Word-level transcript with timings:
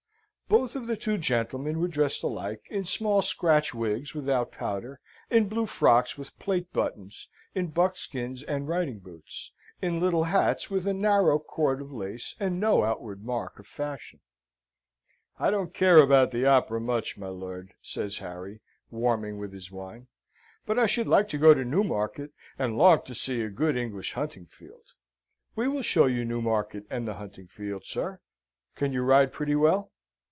Both 0.47 0.75
of 0.75 0.85
the 0.85 0.97
two 0.97 1.17
gentlemen 1.17 1.79
were 1.79 1.87
dressed 1.87 2.23
alike, 2.23 2.65
in 2.69 2.83
small 2.83 3.21
scratch 3.21 3.73
wigs 3.73 4.13
without 4.13 4.51
powder, 4.51 4.99
in 5.29 5.47
blue 5.47 5.65
frocks 5.65 6.17
with 6.17 6.37
plate 6.39 6.73
buttons, 6.73 7.29
in 7.55 7.67
buckskins 7.67 8.43
and 8.43 8.67
riding 8.67 8.99
boots, 8.99 9.53
in 9.81 10.01
little 10.01 10.25
hats 10.25 10.69
with 10.69 10.85
a 10.85 10.93
narrow 10.93 11.39
cord 11.39 11.79
of 11.79 11.93
lace, 11.93 12.35
and 12.37 12.59
no 12.59 12.83
outward 12.83 13.23
mark 13.23 13.59
of 13.59 13.65
fashion. 13.65 14.19
"I 15.39 15.51
don't 15.51 15.73
care 15.73 15.99
about 15.99 16.31
the 16.31 16.45
Opera 16.45 16.81
much, 16.81 17.17
my 17.17 17.29
lord," 17.29 17.71
says 17.81 18.17
Harry, 18.17 18.59
warming 18.89 19.37
with 19.37 19.53
his 19.53 19.71
wine; 19.71 20.07
"but 20.65 20.77
I 20.77 20.85
should 20.85 21.07
like 21.07 21.29
to 21.29 21.37
go 21.37 21.53
to 21.53 21.63
Newmarket, 21.63 22.33
and 22.59 22.77
long 22.77 23.03
to 23.03 23.15
see 23.15 23.39
a 23.41 23.49
good 23.49 23.77
English 23.77 24.15
hunting 24.15 24.47
field." 24.47 24.95
"We 25.55 25.69
will 25.69 25.81
show 25.81 26.07
you 26.07 26.25
Newmarket 26.25 26.87
and 26.89 27.07
the 27.07 27.13
hunting 27.13 27.47
field, 27.47 27.85
sir. 27.85 28.19
Can 28.75 28.91
you 28.91 29.03
ride 29.03 29.31
pretty 29.31 29.55
well?" 29.55 29.93